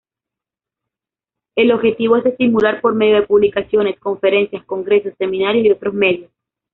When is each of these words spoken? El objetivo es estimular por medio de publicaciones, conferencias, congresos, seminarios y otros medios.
El 1.55 1.71
objetivo 1.71 2.15
es 2.17 2.25
estimular 2.25 2.81
por 2.81 2.95
medio 2.95 3.17
de 3.17 3.27
publicaciones, 3.27 3.99
conferencias, 3.99 4.65
congresos, 4.65 5.13
seminarios 5.19 5.63
y 5.63 5.69
otros 5.69 5.93
medios. 5.93 6.31